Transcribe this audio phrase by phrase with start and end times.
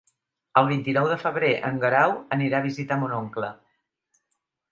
[0.61, 3.51] El vint-i-nou de febrer en Guerau anirà a visitar mon oncle.